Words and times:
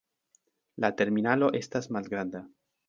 La 0.85 0.91
terminalo 1.03 1.51
estas 1.61 1.91
malgranda. 1.99 2.45